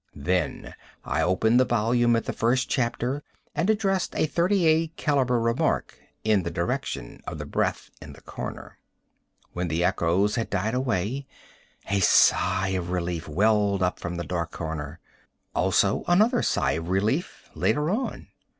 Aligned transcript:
Then 0.15 0.73
I 1.05 1.21
opened 1.21 1.59
the 1.59 1.63
volume 1.63 2.15
at 2.15 2.25
the 2.25 2.33
first 2.33 2.67
chapter 2.67 3.21
and 3.53 3.69
addressed 3.69 4.15
a 4.15 4.25
thirty 4.25 4.65
eight 4.65 4.95
calibre 4.97 5.37
remark 5.37 5.99
in 6.23 6.41
the 6.41 6.49
direction 6.49 7.21
of 7.27 7.37
the 7.37 7.45
breath 7.45 7.91
in 8.01 8.13
the 8.13 8.21
corner. 8.21 8.79
When 9.53 9.67
the 9.67 9.83
echoes 9.83 10.37
had 10.37 10.49
died 10.49 10.73
away 10.73 11.27
a 11.87 11.99
sigh 11.99 12.69
of 12.69 12.89
relief 12.89 13.27
welled 13.27 13.83
up 13.83 13.99
from 13.99 14.17
the 14.17 14.23
dark 14.25 14.49
corner. 14.49 14.99
Also 15.53 16.03
another 16.07 16.41
sigh 16.41 16.71
of 16.71 16.89
relief 16.89 17.51
later 17.53 17.91
on. 17.91 18.25